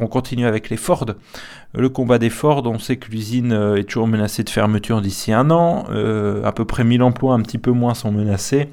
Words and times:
On 0.00 0.06
continue 0.06 0.46
avec 0.46 0.70
les 0.70 0.76
Ford. 0.76 1.06
Le 1.72 1.88
combat 1.88 2.18
des 2.18 2.30
Ford, 2.30 2.64
on 2.66 2.80
sait 2.80 2.96
que 2.96 3.12
l'usine 3.12 3.52
euh, 3.52 3.76
est 3.76 3.84
toujours 3.84 4.08
menacée 4.08 4.42
de 4.42 4.50
fermeture 4.50 5.00
d'ici 5.00 5.32
un 5.32 5.50
an. 5.52 5.84
Euh, 5.90 6.42
à 6.42 6.50
peu 6.50 6.64
près 6.64 6.82
1000 6.82 7.00
emplois, 7.02 7.34
un 7.34 7.40
petit 7.42 7.58
peu 7.58 7.70
moins, 7.70 7.94
sont 7.94 8.10
menacés. 8.10 8.70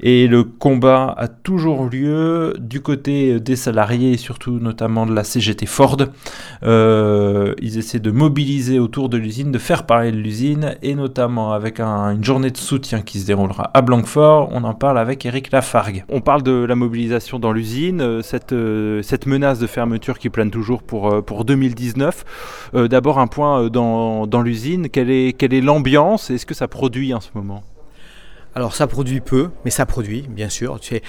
Et 0.00 0.26
le 0.26 0.44
combat 0.44 1.14
a 1.16 1.28
toujours 1.28 1.88
lieu 1.88 2.54
du 2.58 2.82
côté 2.82 3.40
des 3.40 3.56
salariés 3.56 4.12
et 4.12 4.16
surtout 4.18 4.58
notamment 4.58 5.06
de 5.06 5.14
la 5.14 5.24
CGT 5.24 5.64
Ford. 5.64 5.96
Euh, 6.62 7.54
ils 7.62 7.78
essaient 7.78 8.00
de 8.00 8.10
mobiliser 8.10 8.78
autour 8.78 9.08
de 9.08 9.16
l'usine, 9.16 9.50
de 9.50 9.58
faire 9.58 9.86
parler 9.86 10.12
de 10.12 10.18
l'usine 10.18 10.76
et 10.82 10.94
notamment 10.94 11.52
avec 11.52 11.80
une 11.80 12.22
journée 12.22 12.50
de 12.50 12.58
soutien 12.58 13.00
qui 13.00 13.20
se 13.20 13.26
déroulera 13.26 13.70
à 13.72 13.80
Blanquefort. 13.80 14.50
On 14.52 14.64
en 14.64 14.74
parle 14.74 14.98
avec 14.98 15.24
Eric 15.24 15.50
Lafargue. 15.52 16.04
On 16.10 16.20
parle 16.20 16.42
de 16.42 16.52
la 16.52 16.74
mobilisation 16.74 17.38
dans 17.38 17.52
l'usine, 17.52 18.20
cette, 18.22 18.54
cette 19.02 19.24
menace 19.24 19.58
de 19.58 19.66
fermeture 19.66 20.18
qui 20.18 20.28
plane 20.28 20.50
toujours 20.56 20.82
pour, 20.82 21.22
pour 21.22 21.44
2019. 21.44 22.24
Euh, 22.74 22.88
d'abord 22.88 23.18
un 23.18 23.26
point 23.26 23.64
euh, 23.64 23.68
dans, 23.68 24.42
l'usine, 24.42 24.88
quelle 24.88 25.10
est, 25.10 25.34
quelle 25.36 25.52
est 25.52 25.60
l'ambiance? 25.60 26.30
Est-ce 26.30 26.46
que 26.46 26.54
ça 26.54 26.66
produit 26.66 27.12
en 27.12 27.20
ce 27.20 27.28
moment? 27.34 27.62
Alors 28.54 28.74
ça 28.74 28.86
produit 28.86 29.20
peu, 29.20 29.50
mais 29.66 29.70
ça 29.70 29.84
produit, 29.84 30.22
bien 30.30 30.48
sûr. 30.48 30.80
Il 30.90 31.00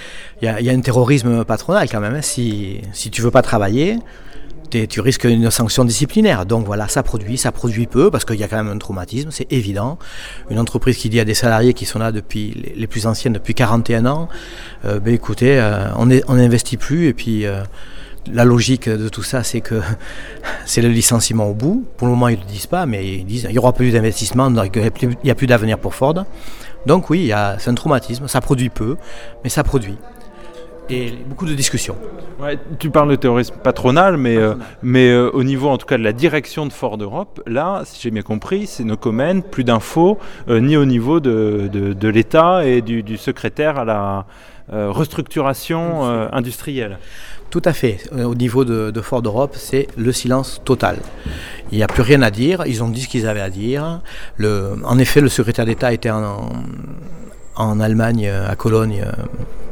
y, 0.42 0.48
a, 0.50 0.74
un 0.74 0.82
terrorisme 0.82 1.46
patronal 1.46 1.88
quand 1.90 2.02
même. 2.02 2.16
Hein. 2.16 2.22
Si, 2.22 2.82
si 2.92 3.10
tu 3.10 3.22
veux 3.22 3.32
pas 3.32 3.42
travailler, 3.42 4.00
tu 4.70 5.00
risques 5.00 5.24
une 5.24 5.50
sanction 5.50 5.86
disciplinaire. 5.86 6.46
Donc 6.46 6.66
voilà, 6.66 6.90
ça 6.90 7.04
produit, 7.04 7.38
ça 7.38 7.54
produit 7.54 7.88
peu 7.88 8.12
parce 8.12 8.26
qu'il 8.26 8.36
y 8.36 8.44
a 8.44 8.50
quand 8.50 8.62
même 8.62 8.68
un 8.76 8.78
traumatisme, 8.78 9.30
c'est 9.32 9.50
évident. 9.50 9.98
Une 10.50 10.60
entreprise 10.60 10.98
qui 10.98 11.08
dit 11.08 11.22
à 11.22 11.26
des 11.26 11.34
salariés 11.34 11.74
qui 11.74 11.86
sont 11.86 12.00
là 12.00 12.12
depuis 12.12 12.74
les 12.76 12.88
plus 12.88 13.08
anciennes 13.08 13.32
depuis 13.32 13.54
41 13.54 14.06
ans, 14.08 14.28
euh, 14.84 15.00
ben 15.00 15.14
écoutez, 15.14 15.58
on 15.96 16.36
n'investit 16.36 16.76
plus 16.76 17.08
et 17.08 17.14
puis 17.14 17.46
la 18.32 18.46
logique 18.46 18.90
de 18.90 19.10
tout 19.10 19.24
ça, 19.24 19.44
c'est 19.44 19.62
que 19.62 19.82
c'est 20.66 20.82
le 20.82 20.90
licenciement 20.90 21.50
au 21.50 21.54
bout. 21.54 21.86
Pour 21.98 22.08
le 22.08 22.14
moment, 22.14 22.28
ils 22.28 22.38
ne 22.38 22.44
le 22.44 22.50
disent 22.50 22.68
pas, 22.68 22.86
mais 22.86 23.06
ils 23.08 23.26
disent 23.26 23.44
qu'il 23.44 23.52
n'y 23.52 23.60
aura 23.60 23.74
plus 23.74 23.92
d'investissement, 23.92 24.50
il 24.50 25.16
n'y 25.24 25.32
a 25.32 25.36
plus 25.36 25.48
d'avenir 25.48 25.80
pour 25.80 25.96
Ford. 25.96 26.26
Donc 26.86 27.10
oui, 27.10 27.32
c'est 27.60 27.70
un 27.70 27.74
traumatisme, 27.74 28.28
ça 28.28 28.42
produit 28.42 28.70
peu, 28.70 28.98
mais 29.44 29.50
ça 29.50 29.64
produit. 29.64 29.98
Et 30.90 31.12
beaucoup 31.28 31.46
de 31.46 31.54
discussions. 31.54 31.98
tu 32.80 32.90
parles 32.90 33.10
de 33.10 33.16
terrorisme 33.18 33.56
patronal, 33.62 34.16
mais, 34.16 34.38
euh, 34.38 34.54
mais 34.82 35.10
euh, 35.10 35.30
au 35.34 35.44
niveau 35.44 35.68
en 35.68 35.78
tout 35.78 35.86
cas 35.86 35.98
de 35.98 36.04
la 36.04 36.14
direction 36.14 36.66
de 36.66 36.72
Ford 36.72 36.98
Europe, 36.98 37.42
là, 37.46 37.82
si 37.84 38.02
j'ai 38.02 38.12
bien 38.12 38.22
compris, 38.22 38.68
c'est 38.68 38.86
nos 38.86 38.96
communes, 38.96 39.44
plus 39.44 39.66
d'infos, 39.66 40.18
euh, 40.48 40.62
ni 40.62 40.78
au 40.78 40.86
niveau 40.86 41.20
de, 41.20 41.70
de, 41.70 42.08
l'État 42.08 42.66
et 42.66 42.82
du, 42.82 43.04
du, 43.04 43.18
secrétaire 43.18 43.78
à 43.78 43.84
la 43.84 44.26
restructuration 44.70 46.04
industrielle. 46.32 46.98
Tout 47.50 47.62
à 47.64 47.74
fait. 47.74 48.00
Euh, 48.14 48.26
au 48.26 48.36
niveau 48.36 48.66
de, 48.66 49.02
Ford 49.02 49.22
Europe, 49.24 49.56
c'est 49.58 49.88
le 49.96 50.12
silence 50.12 50.62
total. 50.66 50.98
Il 51.72 51.78
n'y 51.78 51.84
a 51.84 51.88
plus 51.88 52.02
rien 52.02 52.22
à 52.22 52.32
dire. 52.32 52.64
Ils 52.66 52.84
ont 52.84 52.90
dit 52.90 53.02
ce 53.02 53.08
qu'ils 53.08 53.28
avaient 53.28 53.42
à 53.42 53.50
dire. 53.50 54.02
en 54.44 54.98
effet, 54.98 55.22
le 55.22 55.30
secrétaire 55.30 55.66
d'État 55.66 55.94
était 55.94 56.10
en, 56.10 56.50
en 57.56 57.80
Allemagne, 57.80 58.28
à 58.30 58.56
Cologne, 58.56 59.04
euh, 59.06 59.12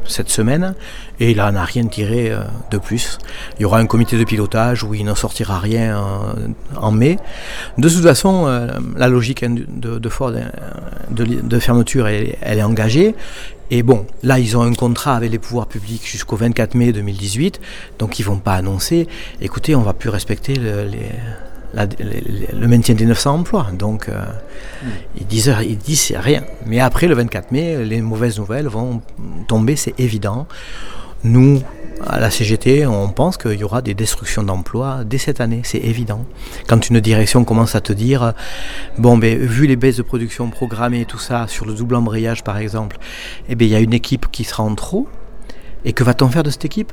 cette 0.08 0.28
semaine, 0.28 0.74
et 1.20 1.30
il 1.30 1.38
n'en 1.38 1.54
a 1.54 1.64
rien 1.64 1.86
tiré 1.86 2.30
euh, 2.30 2.40
de 2.70 2.78
plus. 2.78 3.18
Il 3.58 3.62
y 3.62 3.64
aura 3.64 3.78
un 3.78 3.86
comité 3.86 4.18
de 4.18 4.24
pilotage 4.24 4.84
où 4.84 4.94
il 4.94 5.04
n'en 5.04 5.14
sortira 5.14 5.58
rien 5.58 6.00
en, 6.76 6.90
mai. 6.92 7.18
De 7.78 7.88
toute 7.88 8.02
façon, 8.02 8.46
euh, 8.46 8.68
la 8.96 9.08
logique 9.08 9.44
de, 9.44 10.08
Ford 10.08 10.32
de, 11.10 11.58
fermeture, 11.58 12.08
elle, 12.08 12.36
est 12.42 12.62
engagée. 12.62 13.14
Et 13.70 13.82
bon, 13.82 14.06
là, 14.22 14.38
ils 14.38 14.56
ont 14.56 14.62
un 14.62 14.74
contrat 14.74 15.16
avec 15.16 15.30
les 15.30 15.38
pouvoirs 15.38 15.66
publics 15.66 16.06
jusqu'au 16.06 16.36
24 16.36 16.74
mai 16.74 16.92
2018, 16.92 17.60
donc 17.98 18.20
ils 18.20 18.22
vont 18.22 18.38
pas 18.38 18.54
annoncer, 18.54 19.08
écoutez, 19.40 19.74
on 19.74 19.82
va 19.82 19.92
plus 19.92 20.08
respecter 20.08 20.54
les 20.54 21.10
le 21.76 22.66
maintien 22.66 22.94
des 22.94 23.06
900 23.06 23.34
emplois. 23.34 23.66
Donc, 23.72 24.08
euh, 24.08 24.22
hmm. 24.82 24.88
ils, 25.20 25.26
disent, 25.26 25.54
ils 25.62 25.78
disent 25.78 26.14
rien. 26.16 26.42
Mais 26.66 26.80
après, 26.80 27.06
le 27.06 27.14
24 27.14 27.52
mai, 27.52 27.84
les 27.84 28.00
mauvaises 28.00 28.38
nouvelles 28.38 28.68
vont 28.68 29.02
tomber, 29.48 29.76
c'est 29.76 29.98
évident. 29.98 30.46
Nous, 31.24 31.62
à 32.04 32.20
la 32.20 32.30
CGT, 32.30 32.86
on 32.86 33.08
pense 33.08 33.36
qu'il 33.36 33.54
y 33.54 33.64
aura 33.64 33.82
des 33.82 33.94
destructions 33.94 34.42
d'emplois 34.42 35.02
dès 35.04 35.18
cette 35.18 35.40
année, 35.40 35.62
c'est 35.64 35.78
évident. 35.78 36.24
Quand 36.68 36.88
une 36.88 37.00
direction 37.00 37.44
commence 37.44 37.74
à 37.74 37.80
te 37.80 37.92
dire, 37.92 38.34
bon, 38.98 39.16
ben, 39.16 39.38
vu 39.38 39.66
les 39.66 39.76
baisses 39.76 39.96
de 39.96 40.02
production 40.02 40.50
programmées 40.50 41.02
et 41.02 41.06
tout 41.06 41.18
ça, 41.18 41.46
sur 41.48 41.64
le 41.64 41.74
double 41.74 41.94
embrayage 41.94 42.44
par 42.44 42.58
exemple, 42.58 42.98
eh 43.48 43.54
ben, 43.54 43.66
il 43.66 43.70
y 43.70 43.74
a 43.74 43.80
une 43.80 43.94
équipe 43.94 44.26
qui 44.30 44.44
sera 44.44 44.62
en 44.62 44.74
trop. 44.74 45.08
Et 45.84 45.92
que 45.92 46.02
va-t-on 46.02 46.28
faire 46.28 46.42
de 46.42 46.50
cette 46.50 46.64
équipe? 46.64 46.92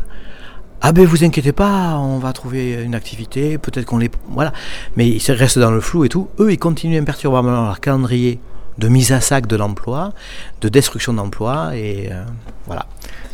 Ah 0.85 0.91
ben 0.91 1.05
vous 1.05 1.23
inquiétez 1.23 1.53
pas, 1.53 1.97
on 1.97 2.19
va 2.19 2.33
trouver 2.33 2.73
une 2.83 2.93
activité, 2.93 3.57
peut-être 3.57 3.85
qu'on 3.85 3.99
les... 3.99 4.11
Voilà. 4.27 4.51
Mais 4.97 5.07
ils 5.07 5.31
restent 5.31 5.57
dans 5.57 5.71
le 5.71 5.79
flou 5.79 6.03
et 6.03 6.09
tout. 6.09 6.27
Eux, 6.39 6.51
ils 6.51 6.59
continuent 6.59 6.99
imperturbablement 6.99 7.63
leur 7.63 7.79
calendrier 7.79 8.41
de 8.77 8.89
mise 8.89 9.13
à 9.13 9.21
sac 9.21 9.47
de 9.47 9.55
l'emploi, 9.55 10.11
de 10.59 10.67
destruction 10.67 11.13
d'emploi, 11.13 11.71
et 11.73 12.09
euh, 12.11 12.25
voilà. 12.67 12.85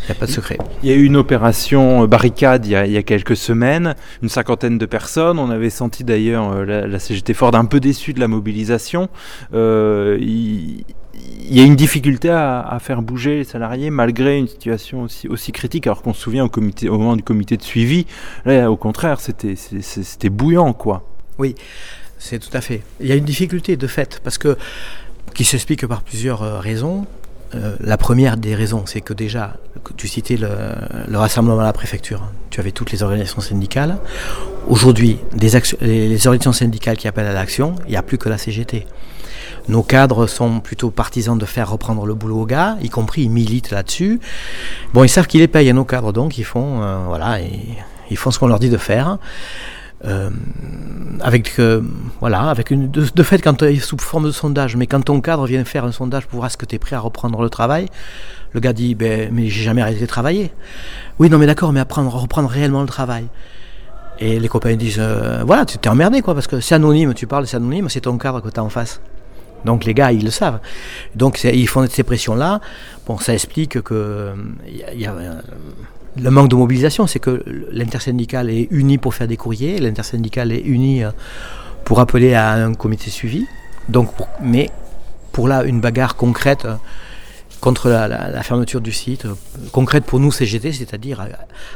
Il 0.03 0.11
n'y 0.11 0.17
a 0.17 0.19
pas 0.19 0.27
de 0.27 0.31
secret. 0.31 0.59
Il 0.83 0.89
y 0.89 0.91
a 0.91 0.95
eu 0.95 1.03
une 1.03 1.17
opération 1.17 2.05
barricade 2.05 2.67
il 2.67 2.71
y, 2.71 2.97
a, 2.97 3.03
quelques 3.03 3.35
semaines, 3.35 3.95
une 4.23 4.29
cinquantaine 4.29 4.77
de 4.77 4.85
personnes. 4.85 5.37
On 5.39 5.49
avait 5.49 5.69
senti 5.69 6.03
d'ailleurs 6.03 6.51
euh, 6.51 6.87
la, 6.87 6.99
CGT 6.99 7.33
Ford 7.33 7.53
un 7.55 7.65
peu 7.65 7.79
déçue 7.79 8.13
de 8.13 8.19
la 8.19 8.27
mobilisation. 8.27 9.09
Euh, 9.53 10.17
il 10.19 10.83
y 11.39 11.59
a 11.59 11.63
une 11.63 11.75
difficulté 11.75 12.29
à, 12.29 12.77
faire 12.81 13.01
bouger 13.01 13.37
les 13.37 13.43
salariés 13.43 13.89
malgré 13.89 14.37
une 14.37 14.47
situation 14.47 15.03
aussi, 15.03 15.27
aussi 15.27 15.51
critique, 15.51 15.87
alors 15.87 16.01
qu'on 16.01 16.13
se 16.13 16.21
souvient 16.21 16.45
au, 16.45 16.97
moment 16.97 17.15
du 17.15 17.23
comité 17.23 17.57
de 17.57 17.63
suivi, 17.63 18.05
là 18.45 18.69
au 18.69 18.77
contraire 18.77 19.19
c'était, 19.19 19.55
c'était 19.55 20.29
bouillant 20.29 20.73
quoi. 20.73 21.03
Oui, 21.37 21.55
c'est 22.17 22.39
tout 22.39 22.55
à 22.55 22.61
fait. 22.61 22.81
Il 22.99 23.07
y 23.07 23.11
a 23.11 23.15
une 23.15 23.25
difficulté 23.25 23.77
de 23.77 23.87
fait, 23.87 24.19
parce 24.23 24.37
que 24.37 24.57
qui 25.33 25.45
s'explique 25.45 25.85
par 25.87 26.01
plusieurs 26.01 26.43
euh, 26.43 26.59
raisons. 26.59 27.05
Euh, 27.55 27.75
la 27.79 27.97
première 27.97 28.37
des 28.37 28.53
raisons, 28.53 28.83
c'est 28.85 29.01
que 29.01 29.13
déjà, 29.13 29.55
tu 29.97 30.07
citais 30.07 30.37
le, 30.37 30.49
le, 31.07 31.17
rassemblement 31.17 31.61
à 31.61 31.63
la 31.63 31.73
préfecture, 31.73 32.21
tu 32.51 32.59
avais 32.59 32.71
toutes 32.71 32.91
les 32.91 33.01
organisations 33.01 33.41
syndicales. 33.41 33.97
Aujourd'hui, 34.67 35.17
les 35.39 35.55
organisations 36.27 36.53
syndicales 36.53 36.97
qui 36.97 37.07
appellent 37.07 37.25
à 37.25 37.33
l'action, 37.33 37.73
il 37.85 37.91
n'y 37.91 37.97
a 37.97 38.03
plus 38.03 38.19
que 38.19 38.29
la 38.29 38.37
CGT. 38.37 38.85
Nos 39.69 39.83
cadres 39.83 40.25
sont 40.25 40.61
plutôt 40.61 40.89
partisans 40.89 41.37
de 41.37 41.45
faire 41.45 41.69
reprendre 41.69 42.07
le 42.07 42.15
boulot 42.15 42.41
aux 42.41 42.45
gars, 42.47 42.77
y 42.81 42.89
compris 42.89 43.21
ils 43.21 43.29
militent 43.29 43.69
là-dessus. 43.69 44.19
Bon, 44.95 45.03
ils 45.03 45.09
savent 45.09 45.27
qu'ils 45.27 45.41
les 45.41 45.47
payent 45.47 45.69
à 45.69 45.73
nos 45.73 45.85
cadres, 45.85 46.11
donc 46.11 46.39
ils 46.39 46.43
font, 46.43 46.81
euh, 46.81 47.03
voilà, 47.05 47.37
ils, 48.09 48.17
font 48.17 48.31
ce 48.31 48.39
qu'on 48.39 48.47
leur 48.47 48.57
dit 48.57 48.71
de 48.71 48.77
faire. 48.77 49.19
Euh, 50.05 50.31
avec 51.19 51.59
euh, 51.59 51.81
voilà 52.21 52.43
avec 52.43 52.71
une 52.71 52.89
de, 52.89 53.23
fait 53.23 53.41
quand 53.41 53.65
sous 53.81 53.97
forme 53.97 54.27
de 54.27 54.31
sondage 54.31 54.77
mais 54.77 54.87
quand 54.87 55.01
ton 55.01 55.19
cadre 55.19 55.45
vient 55.45 55.65
faire 55.65 55.83
un 55.83 55.91
sondage 55.91 56.25
pour 56.25 56.37
voir 56.37 56.47
est-ce 56.47 56.55
que 56.55 56.65
tu 56.65 56.75
es 56.75 56.79
prêt 56.79 56.95
à 56.95 57.01
reprendre 57.01 57.41
le 57.41 57.49
travail 57.49 57.87
le 58.53 58.61
gars 58.61 58.71
dit 58.71 58.95
ben 58.95 59.29
mais 59.33 59.49
j'ai 59.49 59.61
jamais 59.61 59.81
arrêté 59.81 59.99
de 59.99 60.05
travailler 60.05 60.53
oui 61.19 61.29
non 61.29 61.37
mais 61.37 61.47
d'accord 61.47 61.73
mais 61.73 61.81
apprendre 61.81 62.15
reprendre 62.15 62.47
réellement 62.47 62.79
le 62.79 62.87
travail 62.87 63.25
et 64.19 64.39
les 64.39 64.47
copains 64.47 64.73
disent 64.77 65.01
voilà 65.45 65.65
tu 65.65 65.77
t'es 65.77 65.89
emmerdé 65.89 66.21
quoi 66.21 66.33
parce 66.33 66.47
que 66.47 66.61
c'est 66.61 66.75
anonyme 66.75 67.13
tu 67.13 67.27
parles 67.27 67.45
c'est 67.45 67.57
anonyme 67.57 67.89
c'est 67.89 67.99
ton 67.99 68.17
cadre 68.17 68.39
que 68.39 68.47
tu 68.47 68.57
as 68.57 68.63
en 68.63 68.69
face 68.69 69.01
donc 69.65 69.85
les 69.85 69.93
gars, 69.93 70.11
ils 70.11 70.23
le 70.23 70.31
savent. 70.31 70.59
Donc 71.15 71.43
ils 71.43 71.67
font 71.67 71.85
ces 71.89 72.03
pressions-là. 72.03 72.61
Bon, 73.05 73.17
ça 73.17 73.33
explique 73.33 73.81
que 73.81 74.33
a, 74.83 75.11
euh, 75.11 75.41
le 76.21 76.31
manque 76.31 76.49
de 76.49 76.55
mobilisation, 76.55 77.07
c'est 77.07 77.19
que 77.19 77.43
l'intersyndicale 77.71 78.49
est 78.49 78.67
unie 78.71 78.97
pour 78.97 79.13
faire 79.13 79.27
des 79.27 79.37
courriers, 79.37 79.79
l'intersyndicale 79.79 80.51
est 80.51 80.61
unie 80.61 81.03
euh, 81.03 81.11
pour 81.85 81.99
appeler 81.99 82.33
à 82.33 82.51
un 82.53 82.73
comité 82.73 83.09
suivi. 83.09 83.45
Donc, 83.87 84.09
mais 84.41 84.69
pour 85.31 85.47
là, 85.47 85.63
une 85.63 85.81
bagarre 85.81 86.15
concrète 86.15 86.65
euh, 86.65 86.75
contre 87.61 87.89
la, 87.89 88.41
fermeture 88.43 88.79
du 88.79 88.93
site, 88.93 89.27
concrète 89.73 90.05
pour 90.05 90.19
nous 90.19 90.31
CGT, 90.31 90.71
c'est-à-dire 90.71 91.27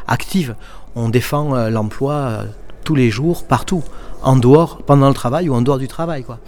active. 0.07 0.55
On 0.95 1.09
défend 1.09 1.67
l'emploi 1.67 2.45
tous 2.85 2.95
les 2.95 3.09
jours, 3.09 3.43
partout, 3.43 3.83
en 4.23 4.35
dehors, 4.35 4.77
pendant 4.85 5.07
le 5.07 5.13
travail 5.13 5.49
ou 5.49 5.53
en 5.53 5.61
dehors 5.61 5.77
du 5.77 5.87
travail. 5.87 6.23
Quoi. 6.23 6.39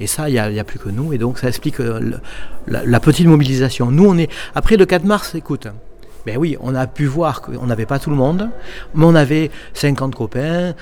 Et 0.00 0.06
ça, 0.06 0.28
il 0.28 0.32
n'y 0.32 0.60
a, 0.60 0.64
plus 0.64 0.78
que 0.78 0.88
nous. 0.88 1.12
Et 1.12 1.18
donc, 1.18 1.38
ça 1.38 1.48
explique 1.48 1.80
euh, 1.80 2.18
la, 2.66 3.00
petite 3.00 3.26
mobilisation. 3.26 3.90
Nous, 3.90 4.06
on 4.06 4.16
est. 4.16 4.30
Après 4.54 4.76
le 4.76 4.86
4 4.86 5.04
mars, 5.04 5.34
écoute. 5.34 5.68
Ben 6.26 6.36
oui, 6.36 6.56
on 6.60 6.74
a 6.74 6.86
pu 6.86 7.06
voir 7.06 7.40
qu'on 7.40 7.66
n'avait 7.66 7.86
pas 7.86 7.98
tout 7.98 8.10
le 8.10 8.16
monde, 8.16 8.50
mais 8.94 9.04
on 9.04 9.14
avait 9.14 9.50
50 9.74 10.14
copains. 10.14 10.74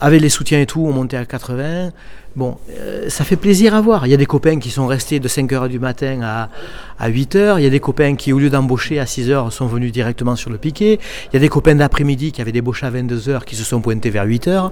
Avec 0.00 0.20
les 0.20 0.28
soutiens 0.28 0.60
et 0.60 0.66
tout, 0.66 0.84
on 0.84 0.92
montait 0.92 1.16
à 1.16 1.24
80. 1.24 1.90
Bon, 2.34 2.56
euh, 2.80 3.08
ça 3.08 3.22
fait 3.22 3.36
plaisir 3.36 3.74
à 3.74 3.80
voir. 3.80 4.06
Il 4.06 4.10
y 4.10 4.14
a 4.14 4.16
des 4.16 4.26
copains 4.26 4.58
qui 4.58 4.70
sont 4.70 4.88
restés 4.88 5.20
de 5.20 5.28
5h 5.28 5.68
du 5.68 5.78
matin 5.78 6.20
à, 6.24 6.48
à 6.98 7.08
8h. 7.08 7.58
Il 7.58 7.62
y 7.62 7.66
a 7.66 7.70
des 7.70 7.78
copains 7.78 8.16
qui, 8.16 8.32
au 8.32 8.40
lieu 8.40 8.50
d'embaucher 8.50 8.98
à 8.98 9.04
6h, 9.04 9.52
sont 9.52 9.66
venus 9.66 9.92
directement 9.92 10.34
sur 10.34 10.50
le 10.50 10.58
piquet. 10.58 10.98
Il 11.30 11.34
y 11.34 11.36
a 11.36 11.40
des 11.40 11.48
copains 11.48 11.76
d'après-midi 11.76 12.32
qui 12.32 12.40
avaient 12.40 12.50
débauché 12.50 12.86
à 12.86 12.90
22h 12.90 13.44
qui 13.44 13.54
se 13.54 13.62
sont 13.62 13.80
pointés 13.80 14.10
vers 14.10 14.26
8h. 14.26 14.70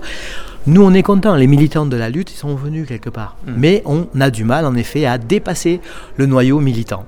Nous, 0.66 0.82
on 0.82 0.92
est 0.92 1.04
contents. 1.04 1.36
Les 1.36 1.46
militants 1.46 1.86
de 1.86 1.96
la 1.96 2.10
lutte, 2.10 2.32
ils 2.32 2.36
sont 2.36 2.56
venus 2.56 2.88
quelque 2.88 3.10
part. 3.10 3.36
Mmh. 3.46 3.52
Mais 3.56 3.82
on 3.84 4.08
a 4.20 4.30
du 4.30 4.42
mal, 4.42 4.66
en 4.66 4.74
effet, 4.74 5.06
à 5.06 5.18
dépasser 5.18 5.80
le 6.16 6.26
noyau 6.26 6.58
militant. 6.58 7.06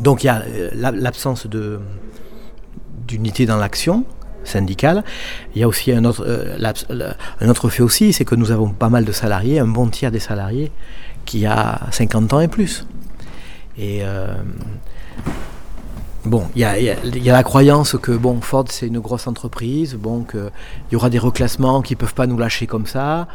Donc 0.00 0.24
il 0.24 0.26
y 0.26 0.30
a 0.30 0.42
euh, 0.42 0.70
l'absence 0.74 1.46
d'unité 3.06 3.46
dans 3.46 3.56
l'action, 3.56 4.04
syndical. 4.44 5.04
Il 5.54 5.60
y 5.60 5.64
a 5.64 5.68
aussi 5.68 5.92
un 5.92 6.04
autre, 6.04 6.26
un 7.40 7.48
autre 7.48 7.68
fait 7.68 7.82
aussi, 7.82 8.12
c'est 8.12 8.24
que 8.24 8.34
nous 8.34 8.50
avons 8.50 8.70
pas 8.70 8.88
mal 8.88 9.04
de 9.04 9.12
salariés, 9.12 9.58
un 9.58 9.66
bon 9.66 9.88
tiers 9.88 10.10
des 10.10 10.20
salariés 10.20 10.70
qui 11.24 11.46
a 11.46 11.80
50 11.90 12.32
ans 12.32 12.40
et 12.40 12.48
plus. 12.48 12.86
Et 13.78 14.02
Bon, 16.24 16.46
il 16.56 16.62
y 16.62 16.64
a, 16.64 17.32
la 17.32 17.42
croyance 17.42 17.96
que 18.00 18.12
bon, 18.12 18.40
Ford 18.40 18.64
c'est 18.70 18.86
une 18.86 18.98
grosse 18.98 19.26
entreprise, 19.26 19.94
bon, 19.94 20.24
qu'il 20.24 20.50
y 20.90 20.96
aura 20.96 21.10
des 21.10 21.18
reclassements 21.18 21.82
qui 21.82 21.92
ne 21.94 21.98
peuvent 21.98 22.14
pas 22.14 22.26
nous 22.26 22.38
lâcher 22.38 22.66
comme 22.66 22.86
ça. 22.86 23.28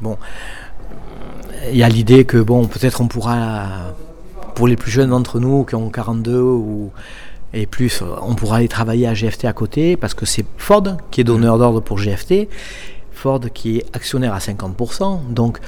Bon, 0.00 0.16
il 1.70 1.76
y 1.76 1.82
a 1.82 1.88
l'idée 1.88 2.24
que 2.24 2.36
bon, 2.36 2.68
peut-être 2.68 3.00
on 3.00 3.08
pourra, 3.08 3.94
pour 4.54 4.68
les 4.68 4.76
plus 4.76 4.90
jeunes 4.90 5.10
d'entre 5.10 5.40
nous 5.40 5.64
qui 5.64 5.74
ont 5.74 5.90
42 5.90 6.40
ou, 6.40 6.90
et 7.52 7.66
plus, 7.66 8.02
on 8.22 8.34
pourra 8.34 8.56
aller 8.56 8.68
travailler 8.68 9.06
à 9.06 9.14
GFT 9.14 9.44
à 9.44 9.52
côté 9.52 9.96
parce 9.96 10.14
que 10.14 10.26
c'est 10.26 10.44
Ford 10.58 10.84
qui 11.10 11.20
est 11.20 11.24
donneur 11.24 11.58
d'ordre 11.58 11.80
pour 11.80 11.98
GFT 11.98 12.48
Ford 13.14 13.40
qui 13.54 13.78
est 13.78 13.96
actionnaire 13.96 14.34
à 14.34 14.38
50%, 14.38 15.32
donc 15.32 15.58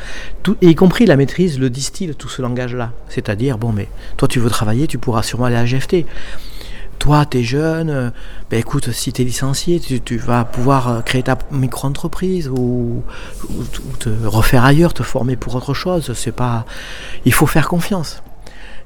tout, 0.43 0.57
y 0.61 0.75
compris 0.75 1.07
la 1.07 1.17
maîtrise 1.17 1.59
le 1.59 1.71
distille 1.71 2.15
tout 2.15 2.29
ce 2.29 2.43
langage-là. 2.43 2.93
C'est-à-dire, 3.09 3.57
bon, 3.57 3.73
mais 3.73 3.89
toi 4.17 4.29
tu 4.29 4.41
veux 4.41 4.51
travailler, 4.51 4.87
tu 4.87 4.99
pourras 4.99 5.23
sûrement 5.23 5.47
aller 5.47 5.57
à 5.57 5.65
GFT. 5.65 6.05
Toi, 6.99 7.27
tu 7.27 7.39
es 7.39 7.43
jeune, 7.43 7.91
euh, 7.91 8.11
ben 8.51 8.59
écoute, 8.59 8.91
si 8.91 9.13
tu 9.13 9.21
es 9.21 9.25
licencié, 9.25 9.81
tu, 9.81 10.17
vas 10.17 10.45
pouvoir 10.45 10.89
euh, 10.89 11.01
créer 11.03 11.23
ta 11.23 11.37
micro-entreprise 11.51 12.49
ou, 12.49 13.03
te 14.01 14.09
refaire 14.25 14.65
ailleurs, 14.65 14.95
te 14.95 15.03
former 15.03 15.37
pour 15.37 15.55
autre 15.55 15.75
chose. 15.75 16.13
C'est 16.15 16.33
pas, 16.33 16.65
il 17.27 17.35
faut 17.35 17.47
faire 17.47 17.69
confiance. 17.69 18.23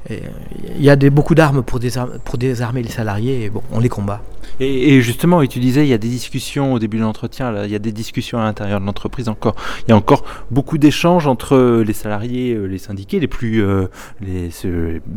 Il 0.08 0.82
y 0.82 0.90
a 0.90 0.96
des, 0.96 1.10
beaucoup 1.10 1.34
d'armes 1.34 1.62
pour, 1.62 1.80
pour 2.24 2.38
désarmer 2.38 2.82
les 2.82 2.88
salariés 2.88 3.44
et 3.44 3.50
bon, 3.50 3.62
on 3.72 3.80
les 3.80 3.88
combat. 3.88 4.22
Et, 4.58 5.00
justement, 5.00 5.44
tu 5.46 5.58
disais, 5.58 5.86
il 5.86 5.88
y 5.88 5.94
a 5.94 5.98
des 5.98 6.08
discussions 6.08 6.74
au 6.74 6.78
début 6.78 6.98
de 6.98 7.02
l'entretien, 7.02 7.64
il 7.64 7.70
y 7.70 7.74
a 7.74 7.78
des 7.78 7.92
discussions 7.92 8.38
à 8.38 8.44
l'intérieur 8.44 8.80
de 8.80 8.84
l'entreprise 8.84 9.28
encore. 9.28 9.54
Il 9.86 9.90
y 9.90 9.92
a 9.92 9.96
encore 9.96 10.24
beaucoup 10.50 10.76
d'échanges 10.76 11.26
entre 11.26 11.82
les 11.82 11.92
salariés, 11.92 12.52
euh, 12.52 12.66
les 12.66 12.78
syndiqués, 12.78 13.20
les 13.20 13.28
plus, 13.28 13.62
euh, 13.62 13.86
les, 14.20 14.50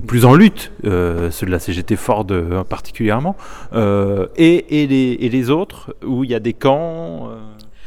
plus 0.07 0.25
en 0.25 0.33
lutte, 0.33 0.71
euh, 0.85 1.29
ceux 1.29 1.45
de 1.45 1.51
la 1.51 1.59
CGT 1.59 1.97
Ford 1.97 2.27
particulièrement, 2.69 3.35
et, 3.73 4.65
les, 4.69 5.17
et, 5.19 5.29
les, 5.29 5.49
autres, 5.49 5.95
où 6.05 6.23
il 6.23 6.29
y 6.29 6.35
a 6.35 6.39
des 6.39 6.53
camps. 6.53 7.29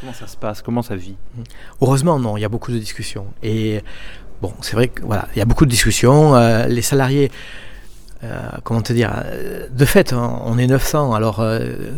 comment 0.01 0.13
ça 0.13 0.27
se 0.27 0.37
passe 0.37 0.61
Comment 0.61 0.83
ça 0.83 0.97
vit? 0.97 1.17
Heureusement, 1.81 2.19
non, 2.19 2.37
il 2.37 2.41
y 2.41 2.45
a 2.45 2.49
beaucoup 2.49 2.73
de 2.73 2.79
discussions. 2.79 3.27
Et 3.43 3.81
Bon, 4.43 4.53
c'est 4.61 4.75
vrai 4.75 4.89
qu'il 4.89 5.05
voilà, 5.05 5.29
y 5.35 5.41
a 5.41 5.45
beaucoup 5.45 5.65
de 5.65 5.71
discussions. 5.71 6.37
Euh, 6.37 6.67
les 6.67 6.83
salariés, 6.83 7.31
euh, 8.23 8.51
comment 8.65 8.83
te 8.83 8.93
dire, 8.93 9.13
euh, 9.25 9.67
de 9.71 9.85
fait, 9.85 10.13
on 10.13 10.59
est 10.59 10.67
900. 10.67 11.15
Alors, 11.15 11.45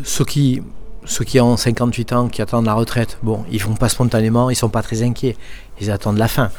ceux, 0.05 0.25
qui, 0.25 0.63
ceux 1.09 1.25
qui 1.25 1.41
ont 1.41 1.57
58 1.57 2.13
ans, 2.13 2.29
qui 2.29 2.43
attendent 2.43 2.67
la 2.67 2.75
retraite, 2.75 3.19
bon, 3.23 3.45
ils 3.51 3.61
font 3.61 3.75
pas 3.75 3.89
spontanément, 3.89 4.51
ils 4.51 4.57
sont 4.57 4.69
pas 4.69 4.83
très 4.83 5.03
inquiets. 5.03 5.37
Ils 5.81 5.91
attendent 5.91 6.19
la 6.19 6.29
fin. 6.29 6.51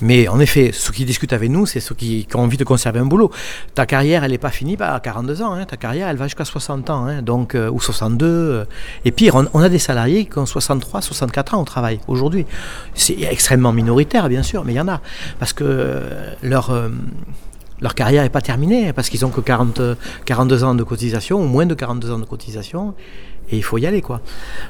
Mais 0.00 0.26
en 0.26 0.40
effet, 0.40 0.70
ceux 0.72 0.92
qui 0.92 1.04
discutent 1.04 1.32
avec 1.32 1.48
nous, 1.48 1.64
c'est 1.64 1.78
ceux 1.78 1.94
qui, 1.94 2.26
ont 2.34 2.40
envie 2.40 2.56
de 2.56 2.64
conserver 2.64 2.98
un 2.98 3.06
boulot. 3.06 3.30
Ta 3.74 3.86
carrière, 3.86 4.24
elle 4.24 4.32
n'est 4.32 4.38
pas 4.38 4.50
finie 4.50 4.76
à 4.80 4.98
42 4.98 5.42
ans. 5.42 5.52
Hein. 5.52 5.64
Ta 5.64 5.76
carrière, 5.76 6.08
elle 6.08 6.16
va 6.16 6.26
jusqu'à 6.26 6.44
60 6.44 6.90
ans, 6.90 7.06
hein. 7.06 7.22
donc, 7.22 7.56
ou 7.72 7.80
62. 7.80 8.66
Et 9.04 9.12
pire, 9.12 9.36
on, 9.36 9.60
a 9.60 9.68
des 9.68 9.78
salariés 9.78 10.26
qui 10.26 10.38
ont 10.38 10.46
63, 10.46 11.00
64 11.00 11.54
ans 11.54 11.62
au 11.62 11.64
travail 11.64 12.00
aujourd'hui. 12.08 12.46
C'est 12.94 13.20
extrêmement 13.22 13.72
minoritaire, 13.72 14.28
bien 14.28 14.42
sûr, 14.42 14.64
mais 14.64 14.72
il 14.72 14.76
y 14.76 14.80
en 14.80 14.88
a. 14.88 15.00
Parce 15.38 15.52
que 15.52 15.64
euh, 15.64 16.34
leur, 16.42 16.70
euh, 16.70 16.88
leur 17.80 17.94
carrière 17.94 18.24
n'est 18.24 18.30
pas 18.30 18.42
terminée, 18.42 18.92
parce 18.92 19.08
qu'ils 19.08 19.20
n'ont 19.20 19.30
que 19.30 19.40
40, 19.40 19.80
42 20.24 20.64
ans 20.64 20.74
de 20.74 20.82
cotisation, 20.82 21.40
ou 21.40 21.46
moins 21.46 21.66
de 21.66 21.74
42 21.74 22.10
ans 22.10 22.18
de 22.18 22.24
cotisation 22.24 22.94
et 23.50 23.56
il 23.56 23.62
faut 23.62 23.78
y 23.78 23.86
aller 23.86 24.00
quoi. 24.00 24.20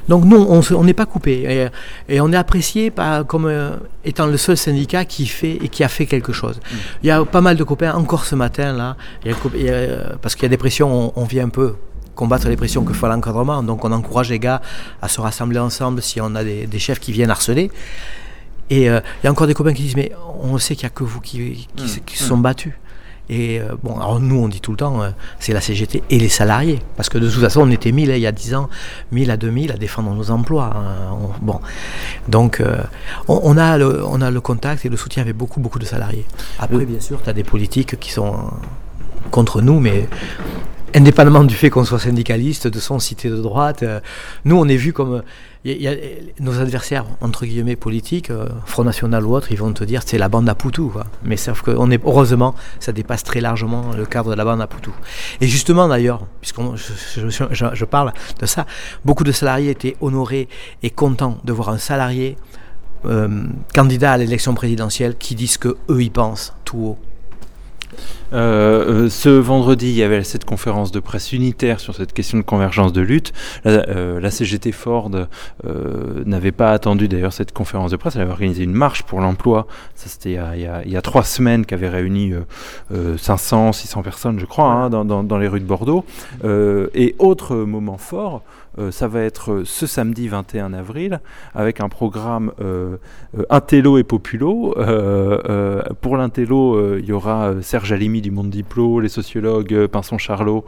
Donc 0.09 0.25
non, 0.25 0.61
on 0.71 0.83
n'est 0.83 0.93
pas 0.93 1.05
coupé 1.05 1.69
et, 2.09 2.19
on 2.21 2.31
est 2.31 2.37
apprécié 2.37 2.91
comme 3.27 3.45
euh, 3.45 3.71
étant 4.03 4.27
le 4.27 4.37
seul 4.37 4.57
syndicat 4.57 5.05
qui 5.05 5.25
fait 5.25 5.57
et 5.63 5.69
qui 5.69 5.83
a 5.83 5.87
fait 5.87 6.05
quelque 6.05 6.33
chose. 6.33 6.57
Mm. 6.57 6.75
Il 7.03 7.07
y 7.07 7.11
a 7.11 7.23
pas 7.25 7.41
mal 7.41 7.57
de 7.57 7.63
copains 7.63 7.93
encore 7.93 8.25
ce 8.25 8.35
matin 8.35 8.73
là, 8.73 8.97
parce 10.21 10.35
qu'il 10.35 10.43
y 10.43 10.45
a 10.45 10.49
des 10.49 10.57
pressions, 10.57 11.13
on, 11.15 11.23
vient 11.25 11.45
un 11.45 11.49
peu 11.49 11.75
combattre 12.15 12.47
les 12.47 12.55
pressions 12.55 12.83
que 12.83 12.93
fait 12.93 13.07
l'encadrement, 13.07 13.61
donc 13.63 13.83
on 13.83 13.91
encourage 13.91 14.29
les 14.29 14.39
gars 14.39 14.61
à 15.01 15.07
se 15.07 15.19
rassembler 15.19 15.59
ensemble 15.59 16.01
si 16.01 16.21
on 16.21 16.35
a 16.35 16.43
des, 16.43 16.79
chefs 16.79 16.99
qui 16.99 17.11
viennent 17.11 17.31
harceler. 17.31 17.71
Et 18.69 18.89
euh, 18.89 18.99
il 19.21 19.25
y 19.25 19.27
a 19.27 19.31
encore 19.31 19.45
des 19.45 19.53
copains 19.53 19.73
qui 19.73 19.83
disent 19.83 19.95
mais 19.95 20.11
on 20.41 20.57
sait 20.57 20.75
qu'il 20.75 20.85
n'y 20.85 20.91
a 20.91 20.95
que 20.95 21.03
vous 21.03 21.21
qui, 21.21 21.67
qui, 21.75 21.83
mm. 21.83 22.17
se 22.17 22.23
sont 22.23 22.37
battus. 22.37 22.73
Et 23.29 23.59
euh, 23.59 23.75
bon, 23.83 23.97
alors 23.97 24.19
nous, 24.19 24.37
on 24.37 24.47
dit 24.47 24.61
tout 24.61 24.71
le 24.71 24.77
temps, 24.77 25.01
euh, 25.01 25.09
c'est 25.39 25.53
la 25.53 25.61
CGT 25.61 26.03
et 26.09 26.19
les 26.19 26.29
salariés. 26.29 26.79
Parce 26.95 27.09
que 27.09 27.17
de 27.17 27.29
toute 27.29 27.41
façon, 27.41 27.61
on 27.61 27.71
était 27.71 27.91
1000 27.91 28.11
hein, 28.11 28.15
il 28.15 28.21
y 28.21 28.27
a 28.27 28.31
10 28.31 28.55
ans, 28.55 28.69
1000 29.11 29.31
à 29.31 29.37
2000 29.37 29.71
à 29.71 29.77
défendre 29.77 30.13
nos 30.13 30.31
emplois. 30.31 30.71
Hein. 30.75 31.17
bon. 31.41 31.59
Donc, 32.27 32.59
euh, 32.59 32.77
on, 33.27 33.57
a 33.57 33.77
le, 33.77 34.05
on 34.05 34.21
a 34.21 34.29
le 34.29 34.41
contact 34.41 34.85
et 34.85 34.89
le 34.89 34.97
soutien 34.97 35.23
avec 35.23 35.35
beaucoup, 35.35 35.59
beaucoup 35.59 35.79
de 35.79 35.85
salariés. 35.85 36.25
Après, 36.59 36.85
bien 36.85 36.99
sûr, 36.99 37.21
tu 37.23 37.29
as 37.29 37.33
des 37.33 37.43
politiques 37.43 37.99
qui 37.99 38.11
sont 38.11 38.51
contre 39.31 39.61
nous, 39.61 39.79
mais 39.79 40.07
indépendamment 40.95 41.43
du 41.43 41.53
fait 41.53 41.69
qu'on 41.69 41.85
soit 41.85 41.99
syndicaliste, 41.99 42.67
de 42.67 42.79
son 42.79 42.99
cité 42.99 43.29
de 43.29 43.35
droite, 43.35 43.83
nous, 44.45 44.57
on 44.57 44.67
est 44.67 44.77
vu 44.77 44.93
comme 44.93 45.21
nos 46.39 46.59
adversaires, 46.59 47.05
entre 47.21 47.45
guillemets, 47.45 47.75
politiques, 47.75 48.29
euh, 48.29 48.47
Front 48.65 48.83
National 48.83 49.25
ou 49.25 49.35
autre, 49.35 49.51
ils 49.51 49.57
vont 49.57 49.73
te 49.73 49.83
dire 49.83 50.01
c'est 50.05 50.19
la 50.19 50.29
bande 50.29 50.47
à 50.47 50.53
Poutou. 50.53 50.93
Mais 51.23 51.37
sauf 51.37 51.63
que 51.63 51.71
est, 51.71 52.01
heureusement, 52.05 52.53
ça 52.79 52.91
dépasse 52.91 53.23
très 53.23 53.41
largement 53.41 53.91
le 53.97 54.05
cadre 54.05 54.29
de 54.29 54.35
la 54.35 54.45
bande 54.45 54.61
à 54.61 54.67
Poutou. 54.67 54.93
Et 55.41 55.47
justement, 55.47 55.87
d'ailleurs, 55.87 56.21
puisque 56.39 56.59
je, 56.75 57.29
je, 57.73 57.85
parle 57.85 58.13
de 58.39 58.45
ça, 58.45 58.67
beaucoup 59.03 59.23
de 59.23 59.31
salariés 59.31 59.71
étaient 59.71 59.95
honorés 60.01 60.47
et 60.83 60.91
contents 60.91 61.39
de 61.43 61.51
voir 61.51 61.69
un 61.69 61.79
salarié 61.79 62.37
euh, 63.05 63.45
candidat 63.73 64.13
à 64.13 64.17
l'élection 64.17 64.53
présidentielle 64.53 65.15
qui 65.17 65.33
disent 65.33 65.57
que 65.57 65.77
eux 65.89 66.03
y 66.03 66.11
pensent 66.11 66.53
tout 66.63 66.77
haut. 66.77 66.97
Euh, 68.33 69.05
euh, 69.05 69.09
ce 69.09 69.29
vendredi, 69.29 69.89
il 69.89 69.95
y 69.95 70.03
avait 70.03 70.23
cette 70.23 70.45
conférence 70.45 70.91
de 70.91 70.99
presse 70.99 71.31
unitaire 71.31 71.79
sur 71.79 71.95
cette 71.95 72.13
question 72.13 72.37
de 72.37 72.43
convergence 72.43 72.91
de 72.93 73.01
lutte. 73.01 73.33
La, 73.63 73.87
euh, 73.89 74.29
CGT 74.29 74.71
Ford 74.71 75.11
n'avait 76.25 76.51
pas 76.51 76.71
attendu 76.71 77.07
d'ailleurs 77.07 77.33
cette 77.33 77.53
conférence 77.53 77.91
de 77.91 77.97
presse. 77.97 78.15
Elle 78.15 78.23
avait 78.23 78.31
organisé 78.31 78.63
une 78.63 78.73
marche 78.73 79.03
pour 79.03 79.21
l'emploi. 79.21 79.67
Ça, 79.95 80.09
c'était 80.09 80.37
il, 80.55 80.91
y 80.91 80.97
a 80.97 81.01
trois 81.01 81.23
semaines 81.23 81.65
qu'avait 81.65 81.89
réuni 81.89 82.33
500, 83.17 83.71
600 83.71 84.01
personnes, 84.01 84.39
je 84.39 84.45
crois, 84.45 84.65
hein, 84.65 84.89
dans, 84.89 85.05
dans, 85.05 85.37
les 85.37 85.47
rues 85.47 85.61
de 85.61 85.65
Bordeaux. 85.65 86.03
et 86.43 87.15
autre 87.19 87.55
moment 87.55 87.97
fort, 87.97 88.41
ça 88.91 89.07
va 89.07 89.21
être 89.21 89.61
ce 89.63 89.87
samedi 89.87 90.27
21 90.27 90.73
avril 90.73 91.21
avec 91.53 91.79
un 91.79 91.87
programme 91.87 92.51
Intello 93.49 93.97
et 93.97 94.03
Populo. 94.03 94.75
pour 96.01 96.17
l'Intello, 96.17 96.97
il 96.97 97.05
y 97.05 97.13
aura 97.13 97.53
Serge 97.61 97.84
Alimi 97.91 98.21
du 98.21 98.31
Monde 98.31 98.49
Diplo, 98.49 98.99
les 98.99 99.09
sociologues 99.09 99.87
Pinson 99.87 100.17
Charlot, 100.17 100.65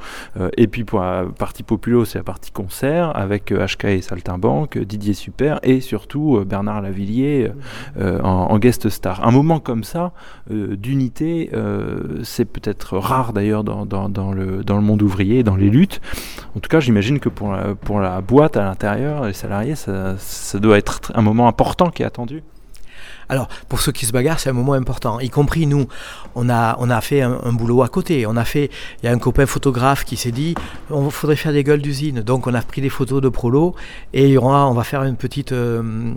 et 0.56 0.68
puis 0.68 0.84
pour 0.84 1.00
la 1.00 1.26
partie 1.26 1.64
Populo, 1.64 2.06
c'est 2.06 2.20
la 2.20 2.24
partie 2.24 2.52
concert 2.52 3.16
avec 3.16 3.52
HK 3.52 3.86
et 3.86 4.02
Saltimbanque, 4.02 4.78
Didier 4.78 5.14
Super 5.14 5.60
et 5.64 5.82
surtout 5.82 6.44
Bernard 6.46 6.82
Lavillier 6.82 7.52
en, 8.00 8.58
guest 8.60 8.90
star. 8.90 9.26
Un 9.26 9.32
moment 9.32 9.60
comme 9.60 9.84
ça 9.84 10.12
d'unité, 10.50 11.50
c'est 12.24 12.46
peut-être 12.46 12.98
rare 12.98 13.34
d'ailleurs 13.34 13.64
dans, 13.64 13.84
le, 14.34 14.64
dans 14.64 14.76
le 14.76 14.82
monde 14.82 15.02
ouvrier, 15.02 15.44
dans 15.44 15.56
les 15.56 15.70
luttes. 15.70 16.02
En 16.56 16.60
tout 16.60 16.70
cas, 16.70 16.80
j'imagine 16.80 17.20
que 17.20 17.30
pour, 17.30 17.56
pour 17.82 18.00
la 18.00 18.22
boîte 18.22 18.58
à 18.58 18.64
l'intérieur, 18.64 19.26
les 19.26 19.34
salariés, 19.34 19.76
ça, 19.76 20.16
doit 20.60 20.78
être 20.78 21.12
un 21.16 21.22
moment 21.22 21.48
important 21.48 21.90
qui 21.90 22.04
est 22.04 22.06
attendu. 22.06 22.44
Alors, 23.30 23.48
pour 23.70 23.82
ceux 23.82 23.92
qui 23.92 24.06
se 24.06 24.12
bagarrent, 24.12 24.40
c'est 24.40 24.50
un 24.50 24.54
moment 24.54 24.74
important. 24.74 25.20
Y 25.20 25.30
compris 25.30 25.68
nous, 25.68 25.88
on 26.36 26.50
a, 26.50 27.02
fait 27.02 27.22
un, 27.22 27.54
boulot 27.54 27.84
à 27.84 27.90
côté. 27.90 28.26
On 28.26 28.38
a 28.38 28.46
fait, 28.46 28.70
il 29.02 29.06
y 29.06 29.10
a 29.10 29.12
un 29.12 29.18
copain 29.18 29.46
photographe 29.46 30.06
qui 30.06 30.18
s'est 30.18 30.32
dit, 30.32 30.56
on 30.90 31.10
faudrait 31.10 31.36
faire 31.36 31.54
des 31.54 31.64
gueules 31.64 31.82
d'usine. 31.82 32.22
Donc, 32.22 32.48
on 32.48 32.54
a 32.54 32.62
pris 32.62 32.82
des 32.82 32.90
photos 32.90 33.22
de 33.22 33.30
prolo 33.30 33.76
et 34.14 34.38
on 34.38 34.74
va 34.74 34.84
faire 34.84 35.04
une 35.04 35.18
petite 35.18 35.52
euh, 35.52 36.14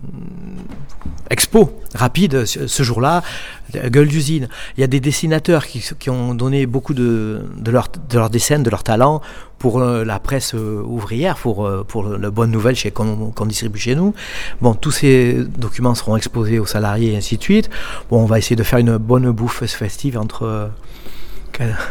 expo 1.31 1.81
rapide 1.95 2.45
ce, 2.45 2.83
jour-là, 2.83 3.23
gueule 3.71 4.09
d'usine. 4.09 4.49
Il 4.77 4.81
y 4.81 4.85
a 4.85 4.87
des 4.87 5.01
dessinateurs 5.01 5.67
qui, 5.67 6.11
ont 6.11 6.35
donné 6.35 6.67
beaucoup 6.67 6.95
de, 6.95 7.43
de, 7.57 7.71
leur, 7.71 7.89
de 8.09 8.19
leurs 8.19 8.31
dessins, 8.31 8.59
de 8.59 8.71
leur 8.71 8.83
talent 8.83 9.21
pour 9.61 9.79
euh, 9.79 10.05
la 10.05 10.19
presse 10.19 10.55
euh, 10.55 10.83
ouvrière, 10.83 11.37
pour, 11.37 11.67
euh, 11.67 11.85
pour 11.87 12.03
la 12.05 12.31
bonne 12.31 12.51
nouvelle 12.51 12.75
qu'on 12.93 13.47
distribue 13.47 13.79
chez 13.79 13.95
nous. 13.95 14.15
Bon, 14.63 14.75
tous 14.75 14.91
ces 14.91 15.45
documents 15.59 15.95
seront 15.95 16.17
exposés 16.17 16.59
aux 16.59 16.67
salariés 16.67 17.13
et 17.13 17.17
ainsi 17.17 17.37
de 17.37 17.43
suite. 17.43 17.71
Bon, 18.11 18.23
on 18.23 18.25
va 18.25 18.39
essayer 18.39 18.57
de 18.57 18.63
faire 18.63 18.79
une 18.79 18.97
bonne 18.97 19.31
bouffe 19.31 19.65
festive 19.67 20.19
entre 20.19 20.71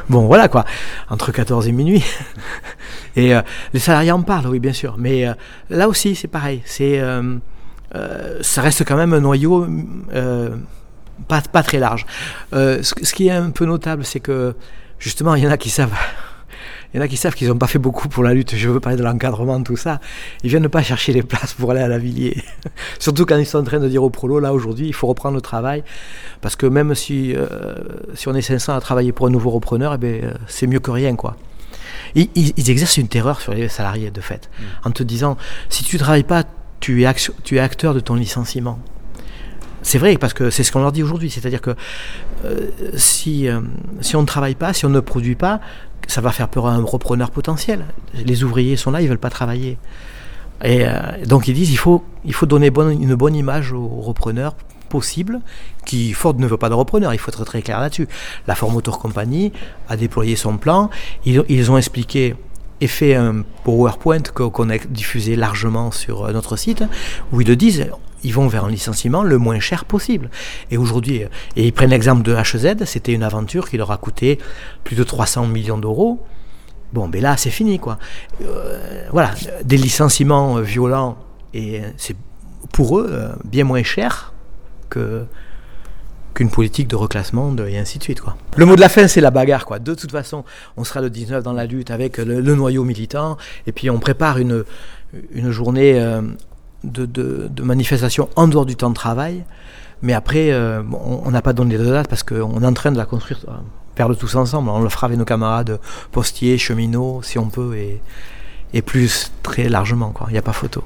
bon 0.09 0.25
voilà 0.25 0.47
quoi, 0.47 0.65
entre 1.11 1.31
14 1.31 1.67
et 1.67 1.71
minuit. 1.71 2.03
et 3.15 3.35
les 3.71 3.79
salariés 3.79 4.11
en 4.11 4.23
parlent, 4.23 4.47
oui 4.47 4.59
bien 4.59 4.73
sûr. 4.73 4.95
Mais 4.97 5.25
là 5.69 5.87
aussi 5.87 6.15
c'est 6.15 6.27
pareil, 6.27 6.63
c'est 6.65 6.99
ça 8.41 8.61
reste 8.63 8.83
quand 8.83 8.97
même 8.97 9.13
un 9.13 9.19
noyau 9.19 9.67
pas, 11.27 11.41
pas, 11.41 11.63
très 11.63 11.79
large. 11.79 12.05
Ce, 12.51 12.81
ce, 12.81 13.13
qui 13.13 13.27
est 13.27 13.31
un 13.31 13.51
peu 13.51 13.65
notable, 13.65 14.05
c'est 14.05 14.19
que 14.19 14.55
justement 14.99 15.35
il 15.35 15.43
y 15.43 15.47
en 15.47 15.51
a 15.51 15.57
qui 15.57 15.69
savent 15.69 15.93
Il 16.93 16.97
y 16.97 16.99
en 16.99 17.03
a 17.03 17.07
qui 17.07 17.17
savent 17.17 17.35
qu'ils 17.35 17.47
n'ont 17.49 17.57
pas 17.57 17.67
fait 17.67 17.77
beaucoup 17.77 18.09
pour 18.09 18.23
la 18.23 18.33
lutte. 18.33 18.55
Je 18.55 18.67
veux 18.67 18.79
parler 18.79 18.97
de 18.97 19.03
l'encadrement, 19.03 19.61
tout 19.61 19.77
ça. 19.77 19.99
Ils 20.43 20.49
viennent 20.49 20.67
pas 20.69 20.81
chercher 20.81 21.13
les 21.13 21.21
places 21.21 21.53
pour 21.53 21.69
aller 21.71 21.81
à 21.81 21.87
la 21.87 21.99
Villiers. 21.99 22.43
Surtout 22.99 23.25
quand 23.25 23.37
ils 23.37 23.45
sont 23.45 23.59
en 23.59 23.63
train 23.63 23.79
de 23.79 23.87
dire 23.87 24.03
au 24.03 24.09
prolo, 24.09 24.39
là 24.39 24.53
aujourd'hui, 24.53 24.87
il 24.87 24.93
faut 24.93 25.05
reprendre 25.05 25.35
le 25.35 25.41
travail. 25.41 25.83
Parce 26.41 26.55
que 26.55 26.65
même 26.65 26.95
si, 26.95 27.35
euh, 27.35 27.75
si 28.15 28.27
on 28.27 28.33
est 28.33 28.41
500 28.41 28.75
à 28.75 28.81
travailler 28.81 29.11
pour 29.11 29.27
un 29.27 29.29
nouveau 29.29 29.51
repreneur, 29.51 29.93
eh 29.93 29.97
ben, 29.97 30.23
euh, 30.23 30.33
c'est 30.47 30.65
mieux 30.65 30.79
que 30.79 30.89
rien. 30.89 31.15
quoi. 31.15 31.35
Ils, 32.15 32.29
ils, 32.35 32.69
exercent 32.71 32.97
une 32.97 33.07
terreur 33.07 33.39
sur 33.39 33.53
les 33.53 33.67
salariés, 33.69 34.09
de 34.09 34.21
fait, 34.21 34.49
mm. 34.59 34.63
en 34.87 34.91
te 34.91 35.03
disant, 35.03 35.37
si 35.69 35.83
tu 35.83 35.97
ne 35.97 35.99
travailles 35.99 36.23
pas, 36.23 36.43
tu 36.79 37.03
es, 37.03 37.13
tu 37.43 37.57
es 37.57 37.59
acteur 37.59 37.93
de 37.93 37.99
ton 37.99 38.15
licenciement. 38.15 38.79
C'est 39.81 39.97
vrai, 39.97 40.17
parce 40.17 40.33
que 40.33 40.49
c'est 40.49 40.63
ce 40.63 40.71
qu'on 40.71 40.81
leur 40.81 40.91
dit 40.91 41.03
aujourd'hui. 41.03 41.29
C'est-à-dire 41.29 41.61
que 41.61 41.75
euh, 42.45 42.67
si, 42.95 43.47
euh, 43.47 43.61
si 44.01 44.15
on 44.15 44.21
ne 44.21 44.27
travaille 44.27 44.55
pas, 44.55 44.73
si 44.73 44.85
on 44.85 44.89
ne 44.89 44.99
produit 44.99 45.35
pas, 45.35 45.59
ça 46.07 46.21
va 46.21 46.31
faire 46.31 46.47
peur 46.47 46.67
à 46.67 46.73
un 46.73 46.83
repreneur 46.83 47.31
potentiel. 47.31 47.85
Les 48.13 48.43
ouvriers 48.43 48.75
sont 48.75 48.91
là, 48.91 49.01
ils 49.01 49.05
ne 49.05 49.09
veulent 49.09 49.17
pas 49.19 49.29
travailler. 49.29 49.77
Et 50.63 50.85
euh, 50.85 50.89
donc 51.25 51.47
ils 51.47 51.53
disent 51.53 51.71
il 51.71 51.77
faut, 51.77 52.03
il 52.25 52.33
faut 52.33 52.45
donner 52.45 52.67
une 52.67 53.15
bonne 53.15 53.35
image 53.35 53.71
aux 53.71 54.01
repreneurs 54.01 54.55
possible, 54.89 55.39
qui 55.85 56.13
Ford 56.13 56.35
ne 56.35 56.47
veut 56.47 56.57
pas 56.57 56.69
de 56.69 56.73
repreneur, 56.73 57.13
il 57.13 57.19
faut 57.19 57.29
être 57.29 57.45
très 57.45 57.61
clair 57.61 57.79
là-dessus. 57.79 58.07
La 58.47 58.55
Ford 58.55 58.71
Motor 58.71 58.99
Company 58.99 59.53
a 59.87 59.95
déployé 59.95 60.35
son 60.35 60.57
plan, 60.57 60.89
ils, 61.25 61.43
ils 61.47 61.71
ont 61.71 61.77
expliqué 61.77 62.35
et 62.81 62.87
fait 62.87 63.13
un 63.13 63.43
PowerPoint 63.63 64.23
qu'on 64.33 64.69
a 64.69 64.77
diffusé 64.77 65.35
largement 65.35 65.91
sur 65.91 66.31
notre 66.31 66.57
site, 66.57 66.83
où 67.31 67.41
ils 67.41 67.47
le 67.47 67.55
disent, 67.55 67.87
ils 68.23 68.33
vont 68.33 68.47
vers 68.47 68.65
un 68.65 68.69
licenciement 68.69 69.23
le 69.23 69.37
moins 69.37 69.59
cher 69.59 69.85
possible. 69.85 70.29
Et 70.71 70.77
aujourd'hui, 70.77 71.23
et 71.55 71.67
ils 71.67 71.73
prennent 71.73 71.89
l'exemple 71.89 72.23
de 72.23 72.33
HZ, 72.33 72.85
c'était 72.85 73.13
une 73.13 73.23
aventure 73.23 73.69
qui 73.69 73.77
leur 73.77 73.91
a 73.91 73.97
coûté 73.97 74.39
plus 74.83 74.95
de 74.95 75.03
300 75.03 75.47
millions 75.47 75.77
d'euros. 75.77 76.23
Bon, 76.93 77.07
ben 77.07 77.21
là, 77.21 77.37
c'est 77.37 77.51
fini, 77.51 77.79
quoi. 77.79 77.99
Euh, 78.41 79.07
voilà, 79.11 79.31
des 79.63 79.77
licenciements 79.77 80.57
euh, 80.57 80.61
violents, 80.61 81.17
et 81.53 81.81
c'est 81.97 82.15
pour 82.73 82.99
eux 82.99 83.07
euh, 83.09 83.29
bien 83.45 83.63
moins 83.63 83.83
cher 83.83 84.33
que 84.89 85.25
qu'une 86.35 86.51
politique 86.51 86.87
de 86.87 86.95
reclassement 86.95 87.55
et 87.67 87.77
ainsi 87.79 87.97
de 87.97 88.03
suite. 88.03 88.21
Quoi. 88.21 88.37
Le 88.55 88.65
mot 88.65 88.75
de 88.75 88.81
la 88.81 88.87
fin, 88.87 89.07
c'est 89.07 89.19
la 89.19 89.31
bagarre. 89.31 89.65
Quoi. 89.65 89.79
De 89.79 89.95
toute 89.95 90.11
façon, 90.11 90.45
on 90.77 90.83
sera 90.83 91.01
le 91.01 91.09
19 91.09 91.43
dans 91.43 91.53
la 91.53 91.65
lutte 91.65 91.89
avec 91.89 92.17
le, 92.17 92.39
noyau 92.55 92.83
militant, 92.83 93.35
et 93.65 93.71
puis 93.71 93.89
on 93.89 93.99
prépare 93.99 94.37
une, 94.37 94.63
une 95.31 95.49
journée 95.49 95.99
de, 96.83 97.49
manifestations 97.61 98.29
en 98.35 98.47
dehors 98.47 98.65
du 98.65 98.75
temps 98.75 98.89
de 98.89 98.95
travail. 98.95 99.43
Mais 100.01 100.13
après, 100.13 100.51
euh, 100.51 100.81
on 100.93 101.29
n'a 101.29 101.41
pas 101.41 101.53
donné 101.53 101.77
de 101.77 101.83
date 101.83 102.07
parce 102.07 102.23
qu'on 102.23 102.61
est 102.61 102.65
en 102.65 102.73
train 102.73 102.91
de 102.91 102.97
la 102.97 103.05
construire, 103.05 103.39
euh, 103.49 103.53
faire 103.95 104.07
le 104.07 104.15
tous 104.15 104.35
ensemble. 104.35 104.69
On 104.69 104.81
le 104.81 104.89
fera 104.89 105.07
avec 105.07 105.17
nos 105.17 105.25
camarades 105.25 105.79
postiers, 106.11 106.57
cheminots, 106.57 107.21
si 107.21 107.37
on 107.37 107.49
peut, 107.49 107.75
et, 107.75 108.01
et 108.73 108.81
plus 108.81 109.31
très 109.43 109.67
largement. 109.67 110.13
Il 110.27 110.33
n'y 110.33 110.37
a 110.37 110.41
pas 110.41 110.53
photo. 110.53 110.83